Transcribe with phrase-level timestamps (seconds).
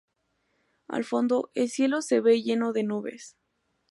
[0.87, 3.37] Al fondo, el cielo se ve lleno de nubes.